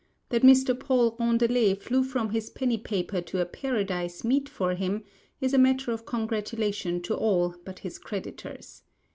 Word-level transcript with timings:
That 0.29 0.41
Mr. 0.41 0.73
Paul 0.73 1.15
Rondelet 1.19 1.79
flew 1.83 2.03
from 2.03 2.31
his 2.31 2.49
penny 2.49 2.79
paper 2.79 3.21
to 3.21 3.39
a 3.39 3.45
Paradise 3.45 4.23
meet 4.23 4.49
for 4.49 4.73
him 4.73 5.03
is 5.39 5.53
a 5.53 5.59
matter 5.59 5.91
of 5.91 6.07
congratulation 6.07 7.03
to 7.03 7.15
all 7.15 7.53
but 7.63 7.77
his 7.77 7.99
creditors. 7.99 8.81